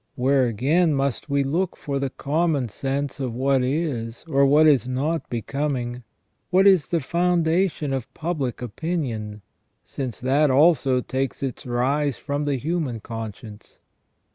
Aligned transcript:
Where, 0.15 0.47
again, 0.47 0.95
must 0.95 1.29
we 1.29 1.43
look 1.43 1.77
for 1.77 1.99
the 1.99 2.09
common 2.09 2.69
sense 2.69 3.19
of 3.19 3.35
what 3.35 3.63
is, 3.63 4.25
or 4.27 4.65
is 4.65 4.87
not, 4.87 5.29
becoming, 5.29 6.01
which 6.49 6.65
is 6.65 6.87
the 6.87 6.99
foundation 6.99 7.93
of 7.93 8.11
public 8.15 8.63
opinion, 8.63 9.43
since 9.83 10.19
that 10.19 10.49
also 10.49 11.01
takes 11.01 11.43
its 11.43 11.67
rise 11.67 12.17
from 12.17 12.45
the 12.45 12.55
human 12.55 12.99
conscience? 12.99 13.77